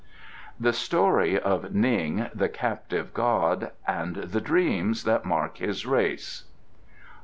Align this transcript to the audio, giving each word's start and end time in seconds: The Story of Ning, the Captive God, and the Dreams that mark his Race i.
The 0.59 0.73
Story 0.73 1.39
of 1.39 1.75
Ning, 1.75 2.25
the 2.33 2.49
Captive 2.49 3.13
God, 3.13 3.69
and 3.85 4.15
the 4.15 4.41
Dreams 4.41 5.03
that 5.03 5.25
mark 5.25 5.57
his 5.59 5.85
Race 5.85 6.45
i. 6.87 7.17